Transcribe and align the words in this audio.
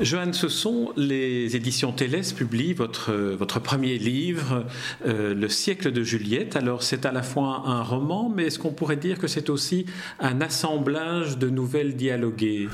Joanne, 0.00 0.32
ce 0.32 0.48
sont 0.48 0.92
les 0.96 1.54
éditions 1.54 1.92
Télès 1.92 2.32
publient 2.32 2.72
votre, 2.72 3.12
votre 3.12 3.60
premier 3.60 3.96
livre, 3.96 4.64
euh, 5.06 5.34
Le 5.34 5.48
siècle 5.48 5.92
de 5.92 6.02
Juliette. 6.02 6.56
Alors 6.56 6.82
c'est 6.82 7.06
à 7.06 7.12
la 7.12 7.22
fois 7.22 7.62
un 7.66 7.82
roman, 7.82 8.28
mais 8.28 8.46
est-ce 8.46 8.58
qu'on 8.58 8.72
pourrait 8.72 8.96
dire 8.96 9.18
que 9.18 9.28
c'est 9.28 9.48
aussi 9.50 9.86
un 10.18 10.40
assemblage 10.40 11.38
de 11.38 11.48
nouvelles 11.48 11.94
dialoguées? 11.94 12.68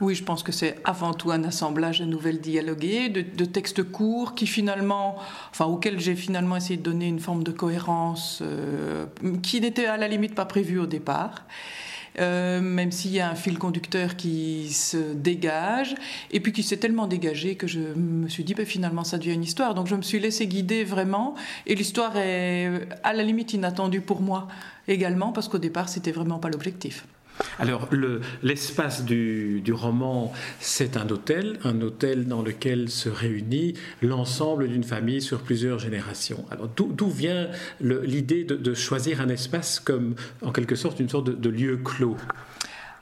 Oui, 0.00 0.14
je 0.14 0.22
pense 0.22 0.44
que 0.44 0.52
c'est 0.52 0.76
avant 0.84 1.14
tout 1.14 1.32
un 1.32 1.42
assemblage 1.42 1.98
de 2.00 2.04
nouvelles 2.04 2.40
dialoguées, 2.40 3.08
de, 3.08 3.44
textes 3.44 3.82
courts 3.82 4.34
qui 4.34 4.46
finalement, 4.46 5.16
enfin 5.50 5.64
auxquels 5.64 5.98
j'ai 5.98 6.14
finalement 6.14 6.56
essayé 6.56 6.76
de 6.76 6.82
donner 6.82 7.08
une 7.08 7.18
forme 7.18 7.42
de 7.42 7.50
cohérence 7.50 8.40
euh, 8.42 9.06
qui 9.42 9.60
n'était 9.60 9.86
à 9.86 9.96
la 9.96 10.06
limite 10.06 10.34
pas 10.34 10.44
prévue 10.44 10.78
au 10.78 10.86
départ. 10.86 11.44
Euh, 12.18 12.60
même 12.60 12.92
s'il 12.92 13.12
y 13.12 13.20
a 13.20 13.30
un 13.30 13.34
fil 13.34 13.58
conducteur 13.58 14.16
qui 14.16 14.72
se 14.72 15.12
dégage, 15.14 15.94
et 16.30 16.40
puis 16.40 16.52
qui 16.52 16.62
s'est 16.62 16.78
tellement 16.78 17.06
dégagé 17.06 17.56
que 17.56 17.66
je 17.66 17.80
me 17.80 18.28
suis 18.28 18.44
dit, 18.44 18.54
ben, 18.54 18.66
finalement, 18.66 19.04
ça 19.04 19.18
devient 19.18 19.34
une 19.34 19.44
histoire. 19.44 19.74
Donc 19.74 19.86
je 19.86 19.94
me 19.94 20.02
suis 20.02 20.18
laissé 20.18 20.46
guider 20.46 20.84
vraiment, 20.84 21.34
et 21.66 21.74
l'histoire 21.74 22.16
est 22.16 22.88
à 23.02 23.12
la 23.12 23.22
limite 23.22 23.52
inattendue 23.52 24.00
pour 24.00 24.20
moi 24.20 24.48
également, 24.88 25.32
parce 25.32 25.48
qu'au 25.48 25.58
départ, 25.58 25.88
c'était 25.88 26.12
vraiment 26.12 26.38
pas 26.38 26.48
l'objectif. 26.48 27.06
Alors, 27.58 27.88
l'espace 28.42 29.04
du, 29.04 29.62
roman, 29.72 30.32
c'est 30.60 30.96
un 30.96 31.08
hôtel, 31.08 31.58
un 31.64 31.80
hôtel 31.80 32.26
dans 32.26 32.42
lequel 32.42 32.90
se 32.90 33.08
réunit 33.08 33.74
l'ensemble 34.02 34.68
d'une 34.68 34.84
famille 34.84 35.22
sur 35.22 35.40
plusieurs 35.40 35.78
générations. 35.78 36.44
Alors, 36.50 36.68
d'où 36.68 37.08
vient 37.08 37.48
l'idée 37.80 38.44
de, 38.44 38.74
choisir 38.74 39.20
un 39.20 39.28
espace 39.28 39.80
comme, 39.80 40.14
en 40.42 40.52
quelque 40.52 40.76
sorte, 40.76 41.00
une 41.00 41.08
sorte 41.08 41.28
de, 41.28 41.50
lieu 41.50 41.78
clos? 41.78 42.16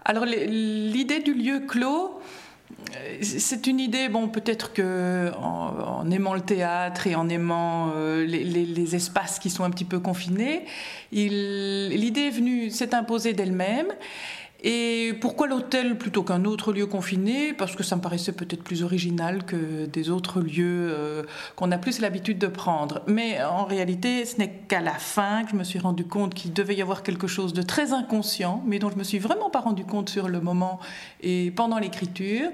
Alors, 0.05 0.25
l'idée 0.25 1.21
du 1.21 1.35
lieu 1.35 1.63
clos, 1.67 2.21
c'est 3.20 3.67
une 3.67 3.80
idée, 3.80 4.08
bon, 4.08 4.28
peut-être 4.28 4.72
que 4.72 5.33
en, 5.41 6.11
aimant 6.11 6.34
le 6.34 6.41
théâtre 6.41 7.06
et 7.06 7.14
en 7.14 7.28
aimant 7.28 7.92
euh, 7.94 8.25
les, 8.25 8.44
les, 8.44 8.94
espaces 8.94 9.39
qui 9.39 9.50
sont 9.50 9.64
un 9.64 9.70
petit 9.70 9.84
peu 9.84 10.00
confinés, 10.00 10.64
l'idée 11.12 12.22
est 12.22 12.30
venue, 12.30 12.70
s'est 12.70 12.95
imposée 12.95 13.33
d'elle-même. 13.33 13.89
Et 14.67 15.12
pourquoi 15.20 15.47
l'hôtel 15.47 15.98
plutôt 15.98 16.23
qu'un 16.23 16.47
autre 16.47 16.73
lieu 16.73 16.87
confiné? 16.87 17.53
Parce 17.53 17.77
que 17.77 17.83
ça 17.83 17.97
me 17.97 18.01
paraissait 18.01 18.33
peut-être 18.33 18.65
plus 18.65 18.83
original 18.83 19.45
que 19.45 19.84
des 19.84 20.09
autres 20.09 20.41
lieux 20.41 20.89
euh, 20.91 21.23
qu'on 21.55 21.70
a 21.70 21.77
plus 21.77 22.01
l'habitude 22.01 22.39
de 22.39 22.47
prendre. 22.47 23.03
Mais 23.07 23.45
en 23.45 23.67
réalité, 23.67 24.25
ce 24.25 24.39
n'est 24.39 24.48
qu'à 24.67 24.81
la 24.81 24.95
fin 24.95 25.45
que 25.45 25.51
je 25.51 25.57
me 25.57 25.65
suis 25.65 25.79
rendu 25.79 26.07
compte 26.07 26.33
qu'il 26.33 26.55
devait 26.55 26.75
y 26.75 26.81
avoir 26.81 27.03
quelque 27.03 27.27
chose 27.27 27.53
de 27.53 27.61
très 27.61 27.92
inconscient, 27.92 28.62
mais 28.67 28.79
dont 28.79 28.91
je 28.91 28.97
me 28.97 29.05
suis 29.05 29.19
vraiment 29.19 29.51
pas 29.51 29.61
rendu 29.61 29.85
compte 29.85 30.09
sur 30.09 30.29
le 30.29 30.41
moment 30.41 30.81
et 31.20 31.51
pendant 31.51 31.79
l'écriture, 31.79 32.48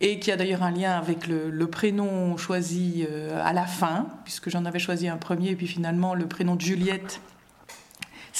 et 0.00 0.18
qui 0.18 0.32
a 0.32 0.36
d'ailleurs 0.36 0.62
un 0.62 0.70
lien 0.70 0.92
avec 0.92 1.26
le, 1.26 1.66
prénom 1.66 2.38
choisi 2.38 3.04
euh, 3.06 3.38
à 3.44 3.52
la 3.52 3.66
fin, 3.66 4.06
puisque 4.24 4.48
j'en 4.48 4.64
avais 4.64 4.78
choisi 4.78 5.08
un 5.08 5.18
premier, 5.18 5.50
et 5.50 5.56
puis 5.56 5.66
finalement 5.66 6.14
le 6.14 6.26
prénom 6.26 6.56
de 6.56 6.62
Juliette 6.62 7.20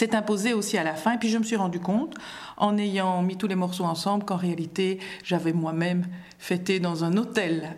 s'est 0.01 0.17
imposé 0.17 0.55
aussi 0.55 0.79
à 0.79 0.85
la 0.85 0.95
fin. 0.95 1.15
Et 1.15 1.19
puis 1.19 1.29
je 1.29 1.39
me 1.39 1.45
suis 1.45 1.57
rendu 1.57 1.79
compte, 1.79 2.15
en 2.57 2.77
ayant 2.79 3.23
mis 3.23 3.37
tous 3.37 3.47
les 3.47 3.55
morceaux 3.55 3.85
ensemble, 3.85 4.25
qu'en 4.25 4.37
réalité, 4.37 4.99
j'avais 5.25 5.53
moi-même 5.53 6.07
fêté 6.39 6.81
dans 6.81 7.05
un 7.05 7.17
hôtel. 7.17 7.77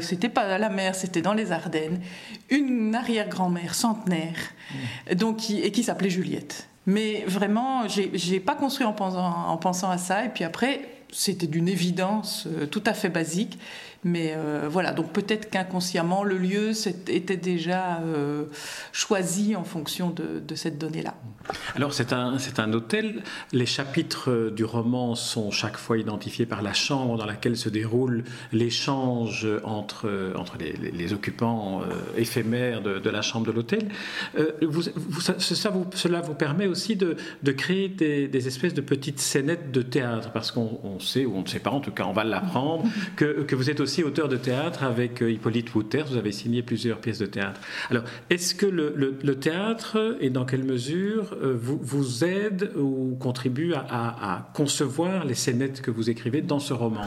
c'était 0.00 0.30
pas 0.30 0.42
à 0.42 0.58
la 0.58 0.70
mer, 0.70 0.94
c'était 0.94 1.22
dans 1.22 1.34
les 1.34 1.52
Ardennes, 1.52 2.00
une 2.48 2.94
arrière-grand-mère 2.94 3.74
centenaire, 3.74 4.38
mmh. 4.40 5.14
donc 5.14 5.50
et 5.50 5.70
qui 5.70 5.82
s'appelait 5.82 6.10
Juliette. 6.10 6.66
Mais 6.86 7.24
vraiment, 7.26 7.86
j'ai 7.88 8.40
pas 8.40 8.54
construit 8.54 8.86
en 8.86 8.92
pensant, 8.92 9.48
en 9.48 9.56
pensant 9.58 9.90
à 9.90 9.98
ça. 9.98 10.24
Et 10.24 10.30
puis 10.30 10.44
après, 10.44 10.80
c'était 11.12 11.46
d'une 11.46 11.68
évidence 11.68 12.46
euh, 12.46 12.66
tout 12.66 12.82
à 12.86 12.94
fait 12.94 13.08
basique. 13.08 13.58
Mais 14.02 14.32
euh, 14.34 14.66
voilà, 14.66 14.92
donc 14.92 15.12
peut-être 15.12 15.50
qu'inconsciemment, 15.50 16.24
le 16.24 16.38
lieu 16.38 16.70
était 17.06 17.36
déjà 17.36 17.98
euh, 17.98 18.46
choisi 18.92 19.54
en 19.54 19.64
fonction 19.64 20.08
de, 20.08 20.54
cette 20.54 20.78
donnée-là. 20.78 21.14
Alors 21.76 21.92
c'est 21.92 22.14
un, 22.14 22.38
un 22.56 22.72
hôtel. 22.72 23.22
Les 23.52 23.66
chapitres 23.66 24.50
du 24.56 24.64
roman 24.64 25.14
sont 25.16 25.50
chaque 25.50 25.76
fois 25.76 25.98
identifiés 25.98 26.46
par 26.46 26.62
la 26.62 26.72
chambre 26.72 27.18
dans 27.18 27.26
laquelle 27.26 27.58
se 27.58 27.68
déroule 27.68 28.24
l'échange 28.52 29.46
entre, 29.64 30.32
entre 30.34 30.56
les, 30.58 31.12
occupants 31.12 31.82
éphémères 32.16 32.80
de, 32.80 33.10
la 33.10 33.20
chambre 33.20 33.46
de 33.46 33.52
l'hôtel. 33.52 33.88
Vous, 34.62 34.82
cela 35.38 36.20
vous 36.22 36.34
permet 36.34 36.66
aussi 36.66 36.96
de, 36.96 37.16
de 37.42 37.52
créer 37.52 37.88
des, 37.88 38.28
des, 38.28 38.46
espèces 38.46 38.74
de 38.74 38.80
petites 38.80 39.20
scénettes 39.20 39.70
de 39.72 39.82
théâtre, 39.82 40.30
parce 40.32 40.50
qu'on 40.52 40.98
sait, 41.00 41.24
ou 41.26 41.36
on 41.36 41.42
ne 41.42 41.48
sait 41.48 41.58
pas, 41.58 41.70
en 41.70 41.80
tout 41.80 41.90
cas 41.90 42.04
on 42.04 42.12
va 42.12 42.24
l'apprendre, 42.24 42.84
que, 43.16 43.42
que 43.42 43.54
vous 43.54 43.70
êtes 43.70 43.80
aussi 43.80 44.02
auteur 44.02 44.28
de 44.28 44.36
théâtre 44.36 44.84
avec 44.84 45.22
euh, 45.22 45.30
Hippolyte 45.30 45.74
Wouters. 45.74 46.06
Vous 46.06 46.16
avez 46.16 46.32
signé 46.32 46.62
plusieurs 46.62 46.98
pièces 46.98 47.18
de 47.18 47.26
théâtre. 47.26 47.60
Alors, 47.90 48.04
est-ce 48.28 48.54
que 48.54 48.66
le, 48.66 49.34
théâtre, 49.36 50.16
et 50.20 50.30
dans 50.30 50.44
quelle 50.44 50.64
mesure, 50.64 51.36
euh, 51.42 51.56
vous, 51.60 51.78
vous 51.80 52.24
aide 52.24 52.72
ou 52.76 53.16
contribue 53.18 53.74
à, 53.74 54.50
concevoir 54.54 55.24
les 55.24 55.34
scénettes 55.34 55.82
que 55.82 55.90
vous 55.90 56.10
écrivez 56.10 56.42
dans 56.42 56.58
ce 56.58 56.72
roman? 56.72 57.06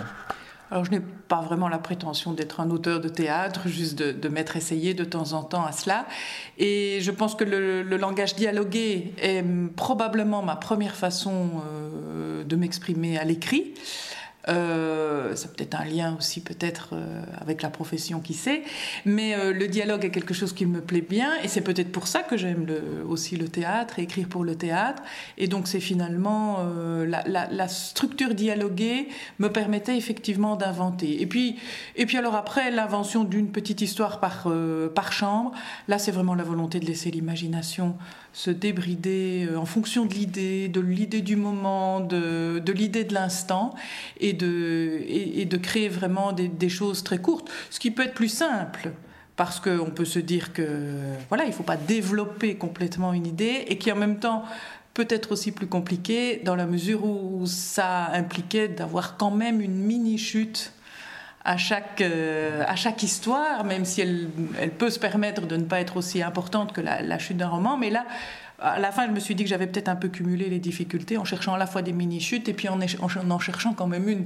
Alors 0.74 0.86
je 0.86 0.90
n'ai 0.90 1.02
pas 1.02 1.42
vraiment 1.42 1.70
la 1.70 1.78
prétention 1.78 2.34
d'être 2.34 2.60
un 2.60 2.72
auteur 2.72 3.00
de 3.00 3.08
théâtre, 3.08 3.68
juste 3.68 3.96
de, 3.96 4.28
m'être 4.28 4.58
essayé 4.58 4.96
de 4.96 5.04
temps 5.04 5.34
en 5.34 5.44
temps 5.44 5.64
à 5.64 5.72
cela. 5.72 6.08
Et 6.58 6.98
je 7.00 7.12
pense 7.12 7.36
que 7.36 7.44
le, 7.44 7.84
langage 7.96 8.34
dialogué 8.34 9.14
est 9.22 9.46
probablement 9.76 10.42
ma 10.42 10.56
première 10.56 10.96
façon 10.96 11.62
euh, 11.64 12.44
de 12.44 12.56
m'exprimer 12.56 13.20
à 13.20 13.24
l'écrit. 13.24 13.76
Euh, 14.50 15.32
c'est 15.36 15.54
peut-être 15.56 15.80
un 15.80 15.86
lien 15.86 16.16
aussi 16.18 16.42
peut-être 16.42 16.90
euh, 16.94 17.24
avec 17.40 17.62
la 17.62 17.70
profession 17.70 18.20
qui 18.20 18.34
sait, 18.34 18.64
mais 19.06 19.36
euh, 19.36 19.54
le 19.54 19.70
dialogue 19.70 20.04
est 20.04 20.10
quelque 20.10 20.34
chose 20.34 20.52
qui 20.54 20.66
me 20.66 20.82
plaît 20.82 21.06
bien 21.08 21.32
et 21.44 21.48
c'est 21.48 21.62
peut-être 21.62 21.92
pour 21.94 22.08
ça 22.08 22.24
que 22.24 22.36
j'aime 22.36 22.68
aussi 23.08 23.38
le 23.38 23.48
théâtre, 23.48 24.00
écrire 24.00 24.28
pour 24.28 24.44
le 24.44 24.56
théâtre. 24.56 25.02
Et 25.38 25.48
donc 25.48 25.68
c'est 25.68 25.80
finalement 25.80 26.60
la, 27.08 27.68
structure 27.68 28.34
dialoguée 28.34 29.08
me 29.40 29.48
permettait 29.48 29.98
effectivement 29.98 30.56
d'inventer. 30.56 31.22
Et 31.22 31.26
puis, 31.26 31.58
et 31.96 32.06
puis 32.06 32.18
alors 32.18 32.36
après 32.36 32.72
l'invention 32.72 33.24
d'une 33.24 33.50
petite 33.50 33.82
histoire 33.82 34.20
par, 34.20 34.52
par 34.94 35.14
chambre, 35.14 35.54
là 35.88 35.98
c'est 35.98 36.12
vraiment 36.12 36.36
la 36.36 36.44
volonté 36.44 36.80
de 36.80 36.86
laisser 36.86 37.12
l'imagination 37.12 37.96
se 38.34 38.50
débrider 38.50 39.48
en 39.56 39.66
fonction 39.66 40.06
de 40.06 40.14
l'idée, 40.14 40.68
de 40.68 40.82
l'idée 40.82 41.22
du 41.22 41.36
moment, 41.36 42.00
de, 42.00 42.62
l'idée 42.74 43.04
de 43.04 43.14
l'instant 43.14 43.76
et 44.20 44.33
et 44.42 45.46
de, 45.46 45.58
créer 45.58 45.90
vraiment 45.90 46.32
des, 46.34 46.70
choses 46.70 47.04
très 47.04 47.20
courtes, 47.20 47.50
ce 47.70 47.80
qui 47.80 47.92
peut 47.92 48.04
être 48.04 48.14
plus 48.14 48.30
simple 48.30 48.92
parce 49.36 49.60
qu'on 49.60 49.90
peut 49.90 50.06
se 50.06 50.20
dire 50.20 50.54
que 50.54 50.92
voilà, 51.30 51.46
il 51.46 51.50
ne 51.50 51.54
faut 51.54 51.64
pas 51.64 51.78
développer 51.78 52.56
complètement 52.56 53.14
une 53.14 53.26
idée 53.26 53.66
et 53.68 53.78
qui 53.78 53.92
en 53.92 53.96
même 53.96 54.20
temps 54.20 54.44
peut 54.94 55.08
être 55.10 55.32
aussi 55.32 55.52
plus 55.52 55.68
compliqué 55.68 56.42
dans 56.44 56.56
la 56.56 56.68
mesure 56.68 57.04
où 57.04 57.46
ça 57.48 58.12
impliquait 58.14 58.68
d'avoir 58.68 59.18
quand 59.18 59.32
même 59.32 59.60
une 59.60 59.76
mini 59.76 60.20
chute 60.20 60.72
à 61.46 61.58
chaque, 61.58 62.02
euh, 62.02 62.64
à 62.68 62.76
chaque 62.76 63.04
histoire, 63.04 63.66
même 63.66 63.86
si 63.86 64.02
elle, 64.02 64.30
elle, 64.60 64.72
peut 64.72 64.90
se 64.90 65.00
permettre 65.00 65.46
de 65.46 65.58
ne 65.58 65.66
pas 65.66 65.82
être 65.82 65.98
aussi 65.98 66.22
importante 66.22 66.72
que 66.72 66.80
la, 66.80 67.02
la 67.02 67.20
chute 67.20 67.38
d'un 67.38 67.50
roman. 67.50 67.76
Mais 67.76 67.90
là, 67.90 68.06
à 68.64 68.80
la 68.80 68.92
fin, 68.92 69.08
je 69.08 69.12
me 69.12 69.20
suis 69.20 69.36
dit 69.36 69.44
que 69.44 69.50
j'avais 69.50 69.68
peut-être 69.68 69.90
un 69.90 69.96
peu 69.96 70.08
cumulé 70.08 70.50
les 70.50 70.60
difficultés 70.60 71.18
en 71.18 71.26
cherchant 71.26 71.54
à 71.54 71.58
la 71.58 71.68
fois 71.68 71.82
des 71.82 71.92
mini-chutes 71.92 72.48
et 72.48 72.54
puis 72.54 72.70
en, 72.70 72.80
en, 72.80 73.40
cherchant 73.40 73.74
quand 73.74 73.88
même 73.88 74.08
une 74.08 74.26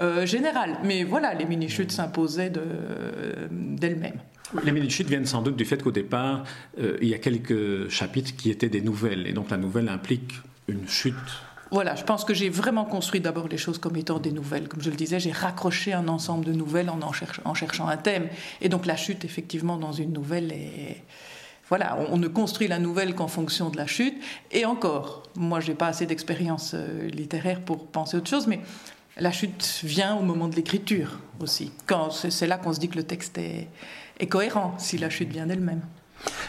euh, 0.00 0.24
générale. 0.24 0.78
Mais 0.84 1.04
voilà, 1.04 1.34
les 1.34 1.44
mini-chutes 1.44 1.92
s'imposaient 1.92 2.50
d'elles-mêmes. 2.50 4.18
les 4.64 4.72
mini-chutes 4.72 5.08
viennent 5.08 5.26
sans 5.26 5.42
doute 5.42 5.56
du 5.56 5.66
fait 5.66 5.82
qu'au 5.82 5.92
départ, 5.92 6.44
euh, 6.80 6.96
il 7.02 7.08
y 7.08 7.14
a 7.14 7.18
quelques 7.18 7.90
chapitres 7.90 8.34
qui 8.36 8.50
étaient 8.50 8.70
des 8.70 8.80
nouvelles. 8.80 9.26
Et 9.26 9.32
donc 9.32 9.50
la 9.50 9.58
nouvelle 9.58 9.88
implique 9.88 10.32
une 10.66 10.88
chute 10.88 11.14
voilà, 11.70 11.96
je 11.96 12.04
pense 12.04 12.24
que 12.24 12.34
j'ai 12.34 12.50
vraiment 12.50 12.84
construit 12.84 13.20
d'abord 13.20 13.48
les 13.48 13.56
choses 13.56 13.78
comme 13.78 13.96
étant 13.96 14.20
des 14.20 14.30
nouvelles. 14.30 14.68
Comme 14.68 14.80
je 14.80 14.90
le 14.90 14.96
disais, 14.96 15.18
j'ai 15.18 15.32
raccroché 15.32 15.92
un 15.92 16.06
ensemble 16.06 16.44
de 16.44 16.52
nouvelles 16.52 16.88
en, 16.88 17.00
en, 17.00 17.10
en, 17.44 17.54
cherchant 17.54 17.88
un 17.88 17.96
thème. 17.96 18.28
Et 18.60 18.68
donc 18.68 18.86
la 18.86 18.94
chute, 18.94 19.24
effectivement, 19.24 19.76
dans 19.76 19.90
une 19.90 20.12
nouvelle 20.12 20.52
est, 20.52 21.02
voilà, 21.68 21.98
on, 22.10 22.18
ne 22.18 22.28
construit 22.28 22.68
la 22.68 22.78
nouvelle 22.78 23.14
qu'en 23.14 23.28
fonction 23.28 23.70
de 23.70 23.76
la 23.76 23.86
chute. 23.86 24.14
Et 24.52 24.64
encore, 24.66 25.22
moi, 25.34 25.60
je 25.60 25.68
n'ai 25.68 25.74
pas 25.74 25.86
assez 25.86 26.06
d'expérience 26.06 26.72
euh, 26.74 27.08
littéraire 27.08 27.60
pour 27.60 27.86
penser 27.86 28.16
autre 28.16 28.28
chose, 28.28 28.46
mais 28.46 28.60
la 29.16 29.32
chute 29.32 29.80
vient 29.82 30.16
au 30.16 30.22
moment 30.22 30.48
de 30.48 30.56
l'écriture 30.56 31.20
aussi. 31.40 31.72
c'est 32.10 32.46
là 32.46 32.58
qu'on 32.58 32.72
se 32.72 32.80
dit 32.80 32.88
que 32.88 32.96
le 32.96 33.04
texte 33.04 33.38
est, 33.38 33.68
cohérent, 34.28 34.74
si 34.78 34.98
la 34.98 35.08
chute 35.08 35.30
vient 35.30 35.46
d'elle-même. 35.46 35.82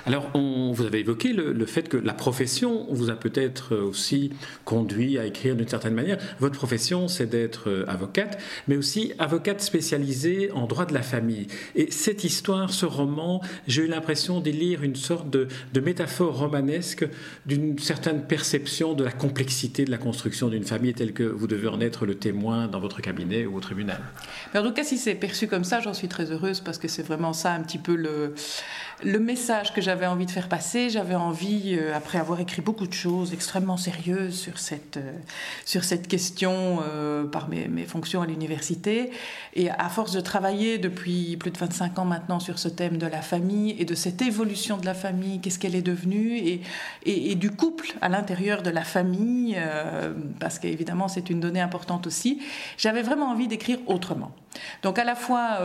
Alors, 0.06 0.30
on, 0.36 0.72
vous 0.72 0.86
avez 0.86 1.00
évoqué 1.00 1.34
le, 1.34 1.66
fait 1.66 1.90
que 1.90 1.98
la 1.98 2.14
profession 2.14 2.86
vous 2.92 3.10
a 3.10 3.16
peut-être 3.16 3.76
aussi 3.76 4.32
conduit 4.64 5.18
à 5.18 5.26
écrire 5.26 5.56
d'une 5.56 5.68
certaine 5.68 5.96
manière. 5.96 6.18
Votre 6.40 6.56
profession, 6.56 7.08
c'est 7.08 7.26
d'être 7.26 7.70
euh, 7.70 7.86
avocate, 7.88 8.40
mais 8.68 8.78
aussi 8.78 9.14
avocate 9.18 9.62
spécialisée 9.62 10.52
en 10.52 10.68
droit 10.68 10.86
de 10.86 10.94
la 10.94 11.02
famille. 11.02 11.48
Et 11.76 11.90
cette 11.92 12.24
histoire, 12.24 12.72
ce 12.72 12.86
roman, 12.86 13.42
j'ai 13.68 13.84
eu 13.84 13.88
l'impression 13.88 14.42
d'y 14.42 14.52
lire 14.52 14.84
une 14.84 14.96
sorte 14.96 15.30
de, 15.30 15.48
métaphore 15.80 16.40
romanesque 16.40 17.08
d'une 17.46 17.78
certaine 17.78 18.24
perception 18.24 18.94
de 18.94 19.04
la 19.04 19.12
complexité 19.12 19.86
de 19.86 19.92
la 19.92 20.00
construction 20.00 20.50
d'une 20.50 20.64
famille 20.64 20.96
telle 20.96 21.14
que 21.14 21.22
vous 21.24 21.46
devez 21.46 21.68
en 21.68 21.80
être 21.80 22.08
le 22.08 22.16
témoin 22.16 22.68
dans 22.68 22.80
votre 22.80 23.02
cabinet 23.02 23.46
ou 23.46 23.56
au 23.56 23.60
tribunal. 23.60 24.00
Mais 24.54 24.60
en 24.60 24.64
tout 24.64 24.74
cas, 24.74 24.84
si 24.84 24.98
c'est 24.98 25.14
perçu 25.14 25.48
comme 25.48 25.64
ça, 25.64 25.82
j'en 25.82 25.94
suis 25.94 26.08
très 26.08 26.32
heureuse 26.32 26.60
parce 26.60 26.80
que 26.80 26.88
c'est 26.88 27.04
vraiment 27.04 27.34
ça 27.34 27.54
un 27.54 27.62
petit 27.62 27.78
peu 27.78 27.96
le 27.96 29.20
message 29.20 29.65
que 29.72 29.82
j'avais 29.82 30.06
envie 30.06 30.26
de 30.26 30.32
faire 30.32 30.50
passer. 30.50 30.90
J'avais 30.90 31.16
envie, 31.16 31.76
euh, 31.80 31.96
après 31.96 32.18
avoir 32.18 32.40
écrit 32.40 32.62
beaucoup 32.62 32.88
de 32.88 32.94
choses 32.94 33.34
extrêmement 33.34 33.78
sérieuses 33.78 34.38
sur 34.38 34.58
cette, 34.60 34.98
euh, 34.98 35.14
sur 35.66 35.84
cette 35.84 36.08
question 36.08 36.80
euh, 36.84 37.26
par 37.26 37.48
mes, 37.50 37.68
mes, 37.68 37.86
fonctions 37.86 38.22
à 38.22 38.26
l'université, 38.26 39.12
et 39.54 39.70
à 39.70 39.90
force 39.90 40.12
de 40.12 40.22
travailler 40.22 40.78
depuis 40.78 41.38
plus 41.38 41.52
de 41.52 41.58
25 41.58 42.00
ans 42.00 42.06
maintenant 42.06 42.40
sur 42.40 42.60
ce 42.60 42.68
thème 42.68 42.98
de 42.98 43.08
la 43.08 43.22
famille 43.22 43.76
et 43.80 43.86
de 43.86 43.96
cette 43.96 44.22
évolution 44.22 44.78
de 44.78 44.86
la 44.86 44.94
famille, 44.94 45.40
qu'est-ce 45.40 45.60
qu'elle 45.60 45.76
est 45.76 45.82
devenue, 45.82 46.38
et, 46.38 46.62
et, 47.06 47.36
du 47.36 47.52
couple 47.52 47.94
à 48.02 48.10
l'intérieur 48.10 48.64
de 48.64 48.70
la 48.70 48.84
famille, 48.84 49.58
parce 50.40 50.60
qu'évidemment 50.60 51.08
c'est 51.08 51.30
une 51.30 51.40
donnée 51.40 51.62
importante 51.62 52.08
aussi, 52.08 52.42
j'avais 52.78 53.02
vraiment 53.02 53.30
envie 53.30 53.48
d'écrire 53.48 53.78
autrement. 53.88 54.32
Donc 54.84 55.00
à 55.00 55.04
la 55.04 55.16
fois, 55.16 55.60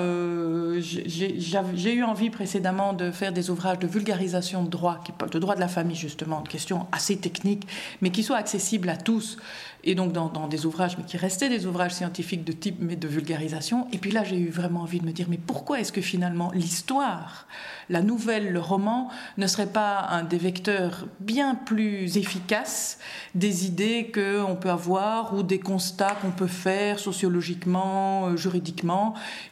j'ai 0.80 1.94
eu 1.94 2.02
envie 2.02 2.30
précédemment 2.30 2.92
de 2.92 3.10
faire 3.10 3.32
des 3.32 3.50
ouvrages 3.50 3.78
de 3.78 3.86
vulgarisation 3.86 4.62
de 4.62 4.68
droit, 4.68 5.02
de 5.30 5.38
droit 5.38 5.54
de 5.54 5.60
la 5.60 5.68
famille 5.68 5.96
justement, 5.96 6.40
de 6.40 6.48
questions 6.48 6.86
assez 6.92 7.16
techniques, 7.16 7.66
mais 8.00 8.10
qui 8.10 8.22
soient 8.22 8.36
accessibles 8.36 8.88
à 8.88 8.96
tous 8.96 9.36
et 9.84 9.94
donc 9.94 10.12
dans, 10.12 10.48
des 10.48 10.66
ouvrages, 10.66 10.98
mais 10.98 11.04
qui 11.04 11.16
restaient 11.16 11.48
des 11.48 11.66
ouvrages 11.66 11.92
scientifiques 11.92 12.44
de 12.44 12.52
type, 12.52 12.76
mais 12.80 12.96
de 12.96 13.08
vulgarisation. 13.08 13.86
Et 13.92 13.98
puis 13.98 14.10
là, 14.10 14.24
j'ai 14.24 14.36
eu 14.36 14.50
vraiment 14.50 14.82
envie 14.82 15.00
de 15.00 15.06
me 15.06 15.12
dire, 15.12 15.26
mais 15.28 15.38
pourquoi 15.38 15.80
est-ce 15.80 15.92
que 15.92 16.00
finalement 16.00 16.50
l'histoire, 16.52 17.46
la 17.88 18.02
nouvelle, 18.02 18.52
le 18.52 18.60
roman, 18.60 19.08
ne 19.38 19.46
serait 19.46 19.66
pas 19.66 20.06
un 20.10 20.22
des 20.22 20.38
vecteurs 20.38 21.06
bien 21.20 21.54
plus 21.54 22.18
efficaces 22.18 22.98
des 23.34 23.66
idées 23.66 24.12
qu'on 24.12 24.56
peut 24.56 24.70
avoir 24.70 25.34
ou 25.34 25.42
des 25.42 25.60
constats 25.60 26.16
qu'on 26.20 26.30
peut 26.30 26.46
faire 26.46 26.98
sociologiquement, 26.98 28.28
euh, 28.28 28.36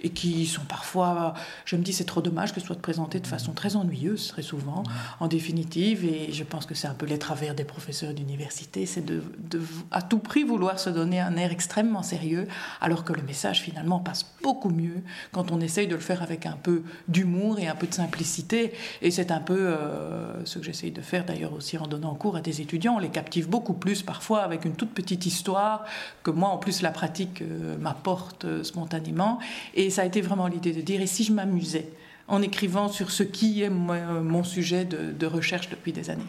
et 0.00 0.10
qui 0.10 0.46
sont 0.46 0.64
parfois, 0.69 1.34
je 1.64 1.76
me 1.76 1.82
dis, 1.82 1.92
c'est 1.92 2.04
trop 2.04 2.20
dommage 2.20 2.52
que 2.52 2.60
ce 2.60 2.66
soit 2.66 2.76
présenté 2.76 3.20
de 3.20 3.26
façon 3.26 3.52
très 3.52 3.76
ennuyeuse, 3.76 4.28
très 4.28 4.42
souvent, 4.42 4.82
en 5.20 5.28
définitive, 5.28 6.04
et 6.04 6.32
je 6.32 6.44
pense 6.44 6.66
que 6.66 6.75
c'est 6.75 6.88
un 6.88 6.94
peu 6.94 7.06
les 7.06 7.19
travers 7.19 7.54
des 7.54 7.64
professeurs 7.64 8.14
d'université, 8.14 8.86
c'est 8.86 9.04
de, 9.04 9.22
de, 9.50 9.60
à 9.90 10.02
tout 10.02 10.19
prix 10.19 10.44
vouloir 10.44 10.78
se 10.78 10.90
donner 10.90 11.20
un 11.20 11.36
air 11.36 11.52
extrêmement 11.52 12.02
sérieux, 12.02 12.48
alors 12.80 13.04
que 13.04 13.12
le 13.12 13.22
message 13.22 13.62
finalement 13.62 14.00
passe 14.00 14.26
beaucoup 14.42 14.70
mieux 14.70 15.02
quand 15.32 15.50
on 15.50 15.60
essaye 15.60 15.86
de 15.86 15.94
le 15.94 16.00
faire 16.00 16.22
avec 16.22 16.46
un 16.46 16.56
peu 16.62 16.82
d'humour 17.08 17.58
et 17.58 17.69
un 17.69 17.75
peu 17.75 17.86
de 17.86 17.94
simplicité. 17.94 18.72
Et 19.02 19.10
c'est 19.10 19.30
un 19.30 19.40
peu 19.40 19.58
euh, 19.58 20.44
ce 20.44 20.58
que 20.58 20.64
j'essaye 20.64 20.90
de 20.90 21.00
faire 21.00 21.25
d'ailleurs 21.25 21.52
aussi 21.52 21.76
en 21.78 21.86
donnant 21.86 22.14
cours 22.14 22.36
à 22.36 22.40
des 22.40 22.60
étudiants. 22.60 22.96
On 22.96 22.98
les 22.98 23.08
captive 23.08 23.48
beaucoup 23.48 23.75
plus 23.75 24.02
parfois 24.02 24.42
avec 24.42 24.64
une 24.64 24.75
toute 24.75 24.90
petite 24.90 25.26
histoire 25.26 25.84
que 26.22 26.30
moi 26.30 26.48
en 26.48 26.58
plus 26.58 26.82
la 26.82 26.90
pratique 26.90 27.42
euh, 27.42 27.76
m'apporte 27.78 28.44
euh, 28.44 28.64
spontanément. 28.64 29.17
Et 29.74 29.90
ça 29.90 30.02
a 30.02 30.04
été 30.04 30.20
vraiment 30.20 30.46
l'idée 30.46 30.72
de 30.72 30.80
dire, 30.80 31.00
et 31.00 31.06
si 31.06 31.24
je 31.24 31.32
m'amusais 31.32 31.88
en 32.26 32.42
écrivant 32.42 32.88
sur 32.88 33.10
ce 33.10 33.22
qui 33.22 33.62
est 33.62 33.70
mon 33.70 34.44
sujet 34.44 34.84
de 34.84 35.26
recherche 35.26 35.68
depuis 35.70 35.92
des 35.92 36.10
années? 36.10 36.22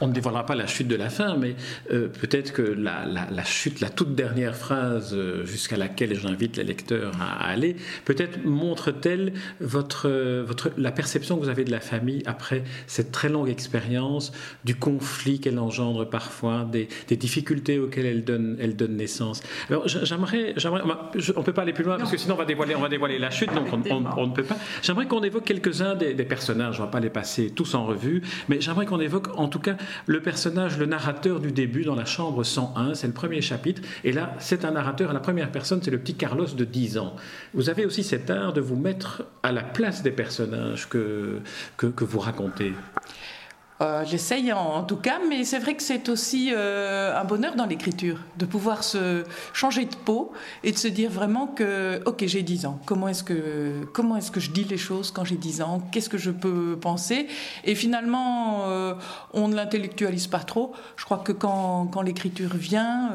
On 0.00 0.08
ne 0.08 0.12
dévoilera 0.12 0.46
pas 0.46 0.54
la 0.54 0.66
chute 0.66 0.88
de 0.88 0.96
la 0.96 1.10
fin, 1.10 1.36
mais 1.36 1.56
euh, 1.92 2.08
peut-être 2.08 2.52
que 2.52 2.62
la, 2.62 3.44
chute, 3.44 3.80
la 3.80 3.90
toute 3.90 4.14
dernière 4.14 4.56
phrase 4.56 5.14
euh, 5.14 5.44
jusqu'à 5.44 5.76
laquelle 5.76 6.18
j'invite 6.18 6.56
les 6.56 6.64
lecteurs 6.64 7.12
à, 7.20 7.48
aller, 7.48 7.76
peut-être 8.04 8.44
montre-t-elle 8.44 9.32
votre, 9.60 10.08
votre, 10.42 10.70
la 10.76 10.92
perception 10.92 11.36
que 11.36 11.42
vous 11.42 11.48
avez 11.48 11.64
de 11.64 11.70
la 11.70 11.80
famille 11.80 12.22
après 12.26 12.64
cette 12.86 13.12
très 13.12 13.28
longue 13.28 13.48
expérience, 13.48 14.32
du 14.64 14.74
conflit 14.74 15.40
qu'elle 15.40 15.58
engendre 15.58 16.08
parfois, 16.08 16.66
des, 16.70 16.88
difficultés 17.16 17.78
auxquelles 17.78 18.06
elle 18.06 18.24
donne, 18.24 18.56
elle 18.60 18.76
donne 18.76 18.96
naissance. 18.96 19.42
Alors 19.70 19.88
j'aimerais, 19.88 20.52
j'aimerais 20.56 20.82
on 20.84 21.40
ne 21.40 21.44
peut 21.44 21.52
pas 21.52 21.62
aller 21.62 21.72
plus 21.72 21.84
loin 21.84 21.96
parce 21.96 22.10
que 22.10 22.18
sinon 22.18 22.34
on 22.34 22.38
va 22.38 22.44
dévoiler, 22.44 22.74
on 22.74 22.80
va 22.80 22.88
dévoiler 22.88 23.18
la 23.18 23.30
chute, 23.30 23.52
donc 23.54 23.68
on, 23.72 23.78
ne 24.26 24.32
peut 24.32 24.42
pas. 24.42 24.56
J'aimerais 24.82 25.06
qu'on 25.06 25.22
évoque 25.22 25.44
quelques-uns 25.44 25.94
des, 25.94 26.14
des 26.14 26.24
personnages, 26.24 26.78
on 26.78 26.82
ne 26.82 26.86
va 26.86 26.92
pas 26.92 27.00
les 27.00 27.10
passer 27.10 27.50
tous 27.50 27.74
en 27.74 27.86
revue, 27.86 28.22
mais 28.48 28.60
j'aimerais 28.60 28.86
qu'on 28.86 29.00
évoque 29.00 29.28
en 29.36 29.48
tout 29.48 29.58
cas 29.58 29.75
le 30.06 30.20
personnage, 30.20 30.78
le 30.78 30.86
narrateur 30.86 31.40
du 31.40 31.52
début 31.52 31.84
dans 31.84 31.94
la 31.94 32.04
chambre 32.04 32.44
101, 32.44 32.94
c'est 32.94 33.06
le 33.06 33.12
premier 33.12 33.40
chapitre. 33.40 33.82
Et 34.04 34.12
là, 34.12 34.34
c'est 34.38 34.64
un 34.64 34.72
narrateur 34.72 35.10
à 35.10 35.12
la 35.12 35.20
première 35.20 35.50
personne, 35.50 35.80
c'est 35.82 35.90
le 35.90 35.98
petit 35.98 36.14
Carlos 36.14 36.46
de 36.46 36.64
10 36.64 36.98
ans. 36.98 37.16
Vous 37.54 37.70
avez 37.70 37.86
aussi 37.86 38.04
cet 38.04 38.30
art 38.30 38.52
de 38.52 38.60
vous 38.60 38.76
mettre 38.76 39.24
à 39.42 39.52
la 39.52 39.62
place 39.62 40.02
des 40.02 40.10
personnages 40.10 40.88
que, 40.88 41.40
que 41.76 42.04
vous 42.04 42.18
racontez. 42.18 42.72
Euh, 43.82 44.04
j'essaye 44.06 44.52
en, 44.54 44.82
tout 44.84 44.96
cas, 44.96 45.18
mais 45.28 45.44
c'est 45.44 45.58
vrai 45.58 45.74
que 45.74 45.82
c'est 45.82 46.08
aussi 46.08 46.50
euh, 46.54 47.14
un 47.14 47.24
bonheur 47.24 47.56
dans 47.56 47.66
l'écriture, 47.66 48.20
de 48.38 48.46
pouvoir 48.46 48.82
se 48.82 49.24
changer 49.52 49.84
de 49.84 49.94
peau 49.94 50.32
et 50.64 50.72
de 50.72 50.78
se 50.78 50.88
dire 50.88 51.10
vraiment 51.10 51.46
que, 51.46 52.00
ok, 52.06 52.24
j'ai 52.26 52.42
10 52.42 52.66
ans, 52.66 52.80
comment 52.86 53.08
est-ce 53.08 53.22
que, 53.22 53.86
est-ce 54.16 54.30
que 54.30 54.40
je 54.40 54.50
dis 54.50 54.64
les 54.64 54.78
choses 54.78 55.10
quand 55.10 55.24
j'ai 55.24 55.36
10 55.36 55.60
ans, 55.60 55.82
qu'est-ce 55.92 56.08
que 56.08 56.16
je 56.16 56.30
peux 56.30 56.78
penser? 56.80 57.26
Et 57.64 57.74
finalement, 57.74 58.62
euh, 58.68 58.94
on 59.34 59.48
ne 59.48 59.54
l'intellectualise 59.54 60.26
pas 60.26 60.38
trop. 60.38 60.72
Je 60.96 61.04
crois 61.04 61.18
que 61.18 61.32
quand, 61.32 61.86
quand 61.92 62.00
l'écriture 62.00 62.56
vient, 62.56 63.12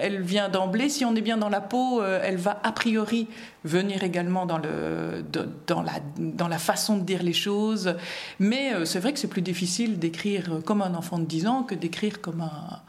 elle 0.00 0.22
vient 0.22 0.48
d'emblée. 0.48 0.88
Si 0.88 1.04
on 1.04 1.14
est 1.16 1.20
bien 1.20 1.36
dans 1.36 1.48
la 1.48 1.60
peau, 1.60 2.02
elle 2.02 2.36
va 2.36 2.60
a 2.62 2.72
priori 2.72 3.26
venir 3.64 4.04
également 4.04 4.46
dans, 4.46 4.58
le, 4.58 5.24
dans, 5.66 5.82
la, 5.82 5.92
dans 6.16 6.48
la 6.48 6.58
façon 6.58 6.96
de 6.96 7.02
dire 7.02 7.22
les 7.22 7.32
choses. 7.32 7.94
Mais 8.38 8.72
c'est 8.84 9.00
vrai 9.00 9.12
que 9.12 9.18
c'est 9.18 9.28
plus 9.28 9.42
difficile 9.42 9.79
d'écrire 9.88 10.60
comme 10.64 10.82
un 10.82 10.94
enfant 10.94 11.18
de 11.18 11.24
10 11.24 11.46
ans 11.46 11.62
que 11.62 11.74
d'écrire 11.74 12.20
comme 12.20 12.40
un 12.42 12.80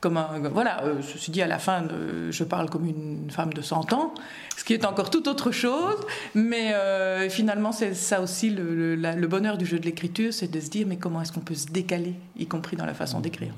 comme 0.00 0.16
un, 0.16 0.38
voilà, 0.52 0.84
euh, 0.84 1.02
ceci 1.02 1.30
dit, 1.30 1.42
à 1.42 1.48
la 1.48 1.58
fin, 1.58 1.82
je 2.30 2.44
parle 2.44 2.70
comme 2.70 2.86
une 2.86 3.30
femme 3.30 3.52
de 3.52 3.62
100 3.62 3.92
ans, 3.92 4.14
ce 4.56 4.62
qui 4.62 4.72
est 4.72 4.84
encore 4.84 5.10
tout 5.10 5.28
autre 5.28 5.50
chose, 5.50 5.96
mais 6.34 6.72
euh, 6.74 7.28
finalement, 7.28 7.72
c'est 7.72 7.94
ça 7.94 8.20
aussi 8.20 8.50
le, 8.50 8.94
le, 8.94 9.26
bonheur 9.26 9.58
du 9.58 9.66
jeu 9.66 9.78
de 9.78 9.84
l'écriture, 9.84 10.32
c'est 10.32 10.50
de 10.50 10.60
se 10.60 10.70
dire, 10.70 10.86
mais 10.86 10.98
comment 10.98 11.20
est-ce 11.20 11.32
qu'on 11.32 11.40
peut 11.40 11.56
se 11.56 11.66
décaler, 11.66 12.14
y 12.36 12.46
compris 12.46 12.76
dans 12.76 12.86
la 12.86 12.94
façon 12.94 13.20
d'écrire? 13.20 13.54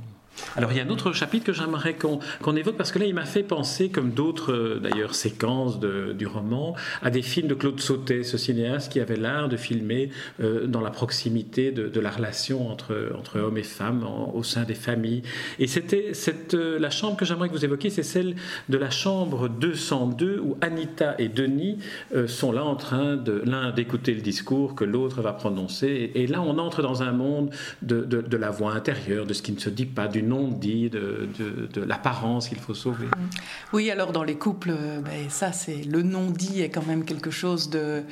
Alors 0.57 0.73
il 0.73 0.79
y 0.79 0.81
a 0.81 0.85
un 0.85 0.89
autre 0.89 1.13
chapitre 1.13 1.47
que 1.47 1.53
j'aimerais 1.53 1.95
qu'on 1.95 2.57
évoque 2.57 2.77
parce 2.77 2.93
que 2.93 2.99
là 2.99 3.07
il 3.07 3.15
m'a 3.15 3.25
fait 3.25 3.43
penser, 3.43 3.89
comme 3.91 4.11
d'autres 4.11 4.53
euh, 4.53 4.81
d'ailleurs 4.81 5.15
séquences 5.15 5.79
du 5.79 6.27
roman, 6.27 6.75
à 7.03 7.11
des 7.11 7.23
films 7.23 7.49
de 7.49 7.55
Claude 7.55 7.81
Sautet, 7.81 8.25
ce 8.25 8.39
cinéaste 8.39 8.93
qui 8.93 9.01
avait 9.01 9.17
l'art 9.17 9.49
de 9.49 9.57
filmer 9.57 10.11
euh, 10.41 10.67
dans 10.67 10.81
la 10.81 10.91
proximité 10.91 11.71
de, 11.71 12.01
la 12.01 12.11
relation 12.11 12.69
entre, 12.69 12.95
hommes 13.35 13.59
et 13.59 13.63
femmes 13.63 14.07
au 14.33 14.43
sein 14.43 14.63
des 14.63 14.75
familles. 14.75 15.23
Et 15.59 15.67
c'était 15.67 16.13
euh, 16.55 16.79
la 16.79 16.91
chambre 16.91 17.17
que 17.17 17.25
j'aimerais 17.25 17.49
que 17.49 17.55
vous 17.55 17.65
évoquiez, 17.65 17.91
c'est 17.91 18.03
celle 18.03 18.35
de 18.69 18.79
la 18.79 18.91
chambre 18.91 19.49
202 19.49 20.41
où 20.43 20.57
Anita 20.61 21.15
et 21.19 21.29
Denis 21.29 21.79
sont 22.27 22.53
là 22.53 22.65
en 22.65 22.77
train 22.77 23.17
de 23.17 23.43
l'un 23.45 23.71
d'écouter 23.71 24.15
le 24.15 24.23
discours 24.23 24.75
que 24.75 24.85
l'autre 24.85 25.21
va 25.21 25.33
prononcer. 25.33 26.11
Et, 26.15 26.27
là 26.27 26.41
on 26.41 26.59
entre 26.59 26.83
dans 26.83 27.03
un 27.03 27.13
monde 27.13 27.51
de, 27.83 28.03
de 28.03 28.37
la 28.37 28.51
voix 28.51 28.73
intérieure, 28.73 29.27
de 29.27 29.35
ce 29.35 29.43
qui 29.43 29.53
ne 29.53 29.59
se 29.59 29.71
dit 29.71 29.87
pas, 29.87 30.09
d'une 30.09 30.30
non-dit, 30.31 30.91
de, 30.91 31.29
de, 31.73 31.83
l'apparence 31.83 32.49
qu'il 32.49 32.59
faut 32.59 32.75
sauver. 32.75 33.07
Mm. 33.07 33.31
Oui, 33.73 33.91
alors 33.91 34.13
dans 34.13 34.23
les 34.23 34.37
couples, 34.37 34.71
euh, 34.71 35.01
ben, 35.01 35.29
ça, 35.29 35.53
c'est 35.53 35.83
le 35.83 36.03
non-dit 36.03 36.63
est 36.63 36.71
quand 36.71 36.87
même 36.87 37.05
quelque 37.05 37.31
chose 37.31 37.71
de, 37.71 38.03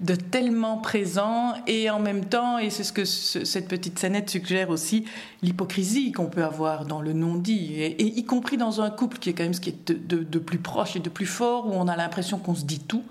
de 0.00 0.14
tellement 0.14 0.78
présent 0.78 1.54
et 1.66 1.90
en 1.90 2.00
même 2.00 2.24
temps, 2.24 2.58
et 2.58 2.70
c'est 2.70 2.84
ce 2.84 2.92
que 2.92 3.04
cette 3.04 3.68
petite 3.68 3.98
scénette 3.98 4.30
suggère 4.30 4.70
aussi, 4.70 5.04
l'hypocrisie 5.42 6.12
qu'on 6.12 6.26
peut 6.26 6.44
avoir 6.44 6.84
dans 6.84 7.02
le 7.02 7.12
non-dit, 7.12 7.74
et, 7.82 8.02
y 8.02 8.24
compris 8.24 8.56
dans 8.56 8.80
un 8.80 8.90
couple 8.90 9.18
qui 9.18 9.30
est 9.30 9.32
quand 9.32 9.44
même 9.44 9.54
ce 9.54 9.60
qui 9.60 9.70
est 9.70 9.92
de, 9.92 10.22
de 10.22 10.38
plus 10.38 10.58
proche 10.58 10.96
et 10.96 11.00
de 11.00 11.10
plus 11.10 11.26
fort, 11.26 11.66
où 11.66 11.72
on 11.72 11.88
a 11.88 11.96
l'impression 11.96 12.38
qu'on 12.38 12.54
se 12.54 12.64
dit 12.64 12.80
tout. 12.80 13.04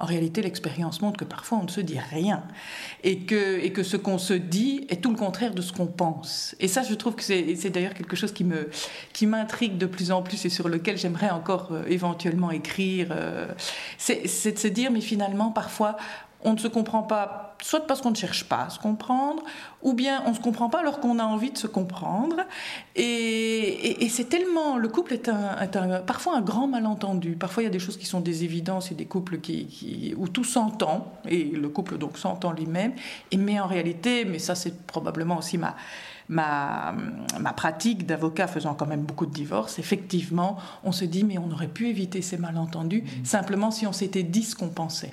En 0.00 0.06
réalité, 0.06 0.40
l'expérience 0.40 1.02
montre 1.02 1.18
que 1.18 1.26
parfois 1.26 1.58
on 1.58 1.64
ne 1.64 1.68
se 1.68 1.82
dit 1.82 1.98
rien 1.98 2.42
et 3.04 3.20
que, 3.20 3.82
ce 3.82 3.98
qu'on 3.98 4.16
se 4.16 4.32
dit 4.32 4.86
est 4.88 5.02
tout 5.02 5.10
le 5.10 5.16
contraire 5.16 5.54
de 5.54 5.60
ce 5.60 5.74
qu'on 5.74 5.86
pense. 5.86 6.56
Et 6.58 6.68
ça, 6.68 6.82
je 6.82 6.94
trouve 6.94 7.16
que 7.16 7.22
c'est 7.22 7.70
d'ailleurs 7.70 7.92
quelque 7.92 8.16
chose 8.16 8.32
qui 8.32 8.44
me 8.44 8.70
m'intrigue 9.26 9.76
de 9.76 9.84
plus 9.84 10.10
en 10.10 10.22
plus 10.22 10.42
et 10.46 10.48
sur 10.48 10.70
lequel 10.70 10.96
j'aimerais 10.96 11.30
encore 11.30 11.68
euh, 11.72 11.84
éventuellement 11.86 12.50
écrire. 12.50 13.08
Euh, 13.10 13.46
c'est 13.98 14.52
de 14.52 14.58
se 14.58 14.68
dire, 14.68 14.90
mais 14.90 15.02
finalement, 15.02 15.50
parfois, 15.50 15.96
on 16.42 16.54
ne 16.54 16.58
se 16.58 16.68
comprend 16.68 17.02
pas, 17.02 17.56
soit 17.60 17.86
parce 17.86 18.00
qu'on 18.00 18.10
ne 18.10 18.16
cherche 18.16 18.44
pas 18.44 18.64
à 18.64 18.70
se 18.70 18.78
comprendre, 18.78 19.42
ou 19.82 19.92
bien 19.92 20.22
on 20.26 20.30
ne 20.30 20.34
se 20.34 20.40
comprend 20.40 20.70
pas 20.70 20.80
alors 20.80 21.00
qu'on 21.00 21.18
a 21.18 21.24
envie 21.24 21.50
de 21.50 21.58
se 21.58 21.66
comprendre. 21.66 22.36
Et, 22.96 24.08
c'est 24.10 24.28
tellement. 24.28 24.76
Le 24.76 24.88
couple 24.88 25.12
est, 25.12 25.28
un, 25.28 26.00
parfois 26.06 26.36
un 26.36 26.40
grand 26.40 26.66
malentendu. 26.66 27.36
Parfois, 27.36 27.62
il 27.62 27.66
y 27.66 27.68
a 27.68 27.72
des 27.72 27.78
choses 27.78 27.96
qui 27.96 28.06
sont 28.06 28.20
des 28.20 28.44
évidences 28.44 28.90
et 28.90 28.94
des 28.94 29.04
couples 29.04 29.38
qui, 29.38 30.14
où 30.16 30.28
tout 30.28 30.44
s'entend, 30.44 31.12
et 31.28 31.44
le 31.44 31.68
couple 31.68 31.98
donc 31.98 32.18
s'entend 32.18 32.52
lui-même. 32.52 32.92
Mais 33.36 33.60
en 33.60 33.66
réalité, 33.66 34.24
mais 34.24 34.38
ça, 34.38 34.54
c'est 34.54 34.86
probablement 34.86 35.38
aussi 35.38 35.58
ma. 35.58 35.74
Pratique 37.56 38.06
d'avocat 38.06 38.46
faisant 38.46 38.74
quand 38.74 38.86
même 38.86 39.02
beaucoup 39.02 39.26
de 39.26 39.32
divorces, 39.32 39.78
effectivement, 39.78 40.56
on 40.84 40.92
se 40.92 41.04
dit 41.04 41.24
mais 41.24 41.36
on 41.38 41.50
aurait 41.50 41.68
pu 41.68 41.88
éviter 41.88 42.22
ces 42.22 42.38
malentendus 42.38 43.04
simplement 43.24 43.70
si 43.72 43.86
on 43.86 43.92
s'était 43.92 44.22
dit 44.22 44.44
ce 44.44 44.54
qu'on 44.54 44.68
pensait. 44.68 45.12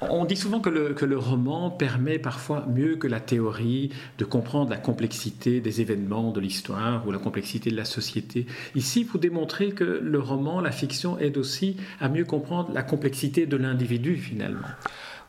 On 0.00 0.24
dit 0.24 0.36
souvent 0.36 0.60
que 0.60 0.68
le, 0.68 1.18
roman 1.18 1.70
permet 1.70 2.18
parfois 2.18 2.66
mieux 2.66 2.96
que 2.96 3.06
la 3.06 3.20
théorie 3.20 3.90
de 4.18 4.24
comprendre 4.24 4.70
la 4.70 4.76
complexité 4.76 5.60
des 5.60 5.80
événements 5.80 6.30
de 6.30 6.40
l'histoire 6.40 7.06
ou 7.06 7.12
la 7.12 7.18
complexité 7.18 7.70
de 7.70 7.76
la 7.76 7.84
société. 7.84 8.46
Ici, 8.74 9.04
vous 9.04 9.18
démontrez 9.18 9.72
que 9.72 9.84
le 9.84 10.18
roman, 10.18 10.60
la 10.60 10.72
fiction, 10.72 11.18
aide 11.18 11.38
aussi 11.38 11.76
à 12.00 12.08
mieux 12.08 12.24
comprendre 12.24 12.70
la 12.72 12.82
complexité 12.82 13.46
de 13.46 13.56
l'individu 13.56 14.16
finalement. 14.16 14.68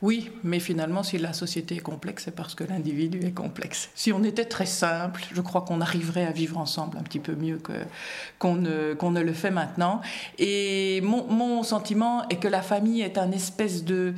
Oui, 0.02 0.30
mais 0.44 0.60
finalement, 0.60 1.02
si 1.02 1.18
la 1.18 1.32
société 1.32 1.76
est 1.76 1.80
complexe, 1.80 2.24
c'est 2.24 2.34
parce 2.34 2.54
que 2.54 2.64
l'individu 2.64 3.20
est 3.26 3.32
complexe. 3.32 3.90
Si 3.94 4.12
on 4.12 4.22
était 4.24 4.44
très 4.44 4.66
simple, 4.66 5.22
je 5.32 5.40
crois 5.40 5.62
qu'on 5.62 5.80
arriverait 5.80 6.26
à 6.26 6.32
vivre 6.32 6.58
ensemble 6.58 6.98
un 6.98 7.02
petit 7.02 7.20
peu 7.20 7.34
mieux 7.34 7.58
qu'on 8.38 8.56
ne, 8.56 9.20
le 9.20 9.32
fait 9.32 9.50
maintenant. 9.50 10.00
Et 10.38 11.00
mon, 11.02 11.26
mon 11.26 11.62
sentiment 11.62 12.28
est 12.28 12.36
que 12.36 12.48
la 12.48 12.62
famille 12.62 13.00
est 13.00 13.18
un 13.18 13.30
espèce 13.32 13.84
de 13.84 14.14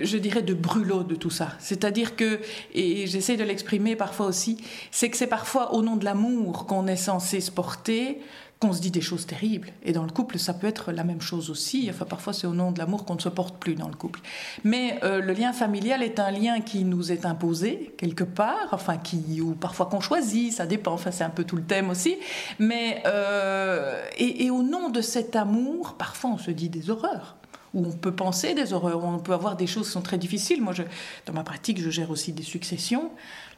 je 0.00 0.16
dirais, 0.16 0.42
de 0.42 0.54
brûlot 0.54 1.02
de 1.02 1.14
tout 1.14 1.30
ça. 1.30 1.52
C'est-à-dire 1.58 2.16
que, 2.16 2.40
et 2.72 3.06
j'essaie 3.06 3.36
de 3.36 3.44
l'exprimer 3.44 3.96
parfois 3.96 4.26
aussi, 4.26 4.56
c'est 4.90 5.10
que 5.10 5.16
c'est 5.16 5.26
parfois 5.26 5.74
au 5.74 5.82
nom 5.82 5.96
de 5.96 6.04
l'amour 6.04 6.66
qu'on 6.66 6.86
est 6.86 6.96
censé 6.96 7.40
se 7.40 7.50
porter, 7.50 8.20
qu'on 8.60 8.72
se 8.72 8.80
dit 8.80 8.90
des 8.90 9.00
choses 9.00 9.26
terribles. 9.26 9.68
Et 9.82 9.92
dans 9.92 10.04
le 10.04 10.10
couple, 10.10 10.38
ça 10.38 10.54
peut 10.54 10.66
être 10.66 10.92
la 10.92 11.04
même 11.04 11.20
chose 11.20 11.50
aussi. 11.50 11.88
Enfin, 11.90 12.04
parfois, 12.04 12.32
c'est 12.32 12.46
au 12.46 12.54
nom 12.54 12.72
de 12.72 12.78
l'amour 12.78 13.04
qu'on 13.04 13.16
ne 13.16 13.20
se 13.20 13.28
porte 13.28 13.56
plus 13.58 13.74
dans 13.74 13.88
le 13.88 13.94
couple. 13.94 14.20
Mais 14.62 14.98
euh, 15.02 15.20
le 15.20 15.32
lien 15.32 15.52
familial 15.52 16.02
est 16.02 16.18
un 16.18 16.30
lien 16.30 16.60
qui 16.60 16.84
nous 16.84 17.12
est 17.12 17.26
imposé 17.26 17.94
quelque 17.98 18.24
part, 18.24 18.68
enfin, 18.72 18.96
qui, 18.96 19.40
ou 19.40 19.54
parfois 19.54 19.86
qu'on 19.86 20.00
choisit, 20.00 20.52
ça 20.52 20.66
dépend. 20.66 20.92
Enfin, 20.92 21.10
c'est 21.10 21.24
un 21.24 21.30
peu 21.30 21.44
tout 21.44 21.56
le 21.56 21.64
thème 21.64 21.90
aussi. 21.90 22.16
Mais, 22.58 23.02
euh, 23.06 24.02
et 24.16 24.50
au 24.50 24.62
nom 24.62 24.90
de 24.90 25.00
cet 25.00 25.36
amour, 25.36 25.94
parfois, 25.98 26.30
on 26.30 26.38
se 26.38 26.50
dit 26.50 26.68
des 26.68 26.90
horreurs 26.90 27.36
où 27.74 27.84
on 27.86 27.92
peut 27.92 28.12
penser 28.12 28.54
des 28.54 28.72
horreurs, 28.72 29.04
où 29.04 29.08
on 29.08 29.18
peut 29.18 29.34
avoir 29.34 29.56
des 29.56 29.66
choses 29.66 29.86
qui 29.86 29.92
sont 29.92 30.02
très 30.02 30.18
difficiles. 30.18 30.62
Moi, 30.62 30.72
dans 31.26 31.32
ma 31.32 31.42
pratique, 31.42 31.80
je 31.80 31.90
gère 31.90 32.10
aussi 32.10 32.32
des 32.32 32.42
successions. 32.42 33.10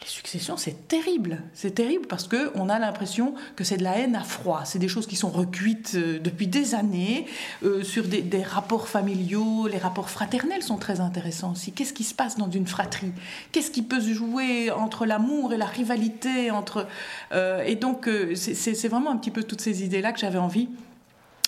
Les 0.02 0.08
successions, 0.08 0.56
c'est 0.56 0.88
terrible. 0.88 1.42
C'est 1.54 1.75
terrible 1.75 2.06
parce 2.06 2.28
qu'on 2.28 2.68
a 2.68 2.78
l'impression 2.78 3.35
que 3.56 3.64
c'est 3.64 3.76
de 3.76 3.85
la 3.85 3.99
haine 3.99 4.16
à 4.16 4.23
froid. 4.23 4.62
C'est 4.64 4.78
des 4.78 4.88
choses 4.88 5.06
qui 5.06 5.16
sont 5.16 5.30
recuites 5.30 5.92
euh, 5.94 6.18
depuis 6.18 6.46
des 6.46 6.75
années 6.75 7.26
euh, 7.62 7.82
sur 7.82 8.04
des, 8.04 8.42
rapports 8.42 8.88
familiaux. 8.88 9.68
Les 9.68 9.78
rapports 9.78 10.11
fraternels 10.11 10.62
sont 10.62 10.76
très 10.76 11.00
intéressants 11.00 11.52
aussi. 11.52 11.73
Qu'est-ce 11.73 11.92
qui 11.92 12.04
se 12.04 12.14
passe 12.14 12.37
dans 12.37 12.50
une 12.50 12.66
fratrie? 12.66 13.12
Qu'est-ce 13.52 13.70
qui 13.70 13.82
peut 13.82 14.00
se 14.00 14.12
jouer 14.12 14.70
entre 14.70 15.06
l'amour 15.06 15.52
et 15.52 15.56
la 15.56 15.66
rivalité 15.66 16.50
entre, 16.50 16.87
euh, 17.32 17.62
Et 17.64 17.76
donc, 17.76 18.08
c'est 18.35 18.88
vraiment 18.88 19.11
un 19.11 19.16
petit 19.16 19.30
peu 19.30 19.42
toutes 19.42 19.61
ces 19.61 19.82
idées-là 19.82 20.12
que 20.12 20.18
j'avais 20.18 20.38
envie 20.38 20.68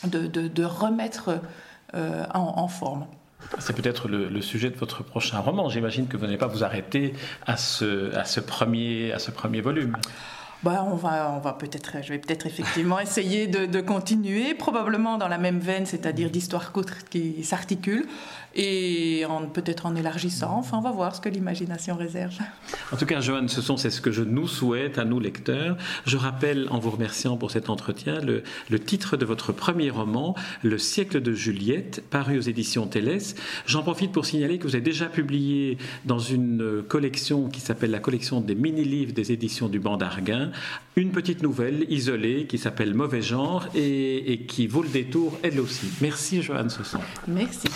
de 0.05 0.65
remettre 0.65 1.41
euh, 1.95 2.25
en, 2.35 2.69
forme. 2.69 3.07
C'est 3.59 3.75
peut-être 3.75 4.09
le, 4.09 4.43
sujet 4.43 4.71
de 4.71 4.77
votre 4.77 5.03
prochain 5.03 5.39
roman. 5.39 5.69
J'imagine 5.69 6.07
que 6.07 6.17
vous 6.17 6.27
n'allez 6.27 6.39
pas 6.39 6.47
vous 6.47 6.65
arrêter 6.65 7.15
à 7.47 7.57
ce, 7.57 8.41
premier 8.41 9.61
volume. 9.61 9.97
Bah, 10.65 10.85
on 10.91 10.97
va, 10.97 11.35
on 11.37 11.41
va 11.41 11.53
peut-être, 11.53 12.03
je 12.03 12.09
vais 12.09 12.19
peut-être 12.19 12.47
effectivement 12.47 12.99
essayer 12.99 13.47
de, 13.47 13.81
continuer, 13.81 14.55
probablement 14.55 15.17
dans 15.17 15.29
la 15.29 15.39
même 15.39 15.61
veine, 15.61 15.87
c'est-à-dire 15.87 16.31
d'histoire 16.31 16.73
qui 17.11 17.45
s'articule, 17.45 18.07
et 18.57 19.25
peut-être 19.55 19.87
en 19.87 19.95
élargissant. 19.95 20.57
Enfin, 20.59 20.79
on 20.79 20.81
va 20.81 20.91
voir 20.91 21.15
ce 21.15 21.21
que 21.21 21.29
l'imagination 21.29 21.95
réserve. 21.95 22.35
En 22.93 22.97
tout 22.97 23.07
cas, 23.07 23.21
Joanne, 23.21 23.49
ce 23.49 23.63
sont 23.63 23.77
c'est 23.77 23.91
ce 23.91 24.01
que 24.01 24.11
je 24.11 24.25
nous 24.25 24.49
souhaite 24.49 24.99
à 24.99 25.05
nous 25.05 25.21
lecteurs. 25.21 25.77
Je 26.07 26.17
rappelle, 26.17 26.67
en 26.71 26.81
vous 26.81 26.91
remerciant 26.91 27.37
pour 27.37 27.53
cet 27.53 27.71
entretien, 27.71 28.21
le, 28.21 28.43
le 28.69 28.79
titre 28.81 29.17
de 29.17 29.25
votre 29.25 29.53
premier 29.53 29.91
roman, 29.91 30.35
Le 30.65 30.79
siècle 30.79 31.21
de 31.21 31.33
Juliette, 31.33 32.03
paru 32.11 32.37
aux 32.39 32.43
éditions 32.43 32.87
Télès. 32.87 33.37
J'en 33.67 33.83
profite 33.83 34.11
pour 34.11 34.27
signaler 34.27 34.59
que 34.59 34.65
vous 34.65 34.75
avez 34.75 34.83
déjà 34.83 35.07
publié 35.07 35.79
dans 36.05 36.19
une 36.19 36.83
collection 36.83 37.49
qui 37.49 37.61
s'appelle 37.61 37.93
la 37.93 38.01
collection 38.01 38.41
des 38.41 38.57
mini-livres 38.57 39.13
des 39.13 39.31
éditions 39.31 39.69
du 39.69 39.79
Banc 39.79 39.99
d'Arguin, 39.99 40.48
une 40.97 41.11
petite 41.13 41.43
nouvelle 41.43 41.87
isolée 41.89 42.47
qui 42.47 42.59
s'appelle 42.59 42.95
Mauvais 42.95 43.23
genre 43.23 43.67
et, 43.75 44.45
qui 44.49 44.67
vaut 44.67 44.83
le 44.83 44.89
détour 44.89 45.39
elle 45.43 45.61
aussi. 45.61 45.87
Merci 46.01 46.43
Joanne 46.43 46.71
Sosson. 46.71 47.01
Merci. 47.27 47.69